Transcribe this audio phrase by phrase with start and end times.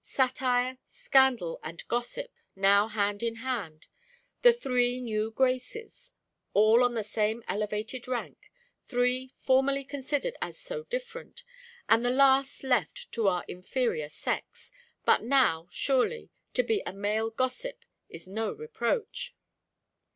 [0.03, 3.85] Satire, scandal, and gossip, now hand in hand
[4.41, 6.11] the three new graces:
[6.55, 8.51] all on the same elevated rank
[8.87, 11.43] three, formerly considered as so different,
[11.87, 14.71] and the last left to our inferior sex,
[15.05, 19.35] but now, surely, to be a male gossip is no reproach."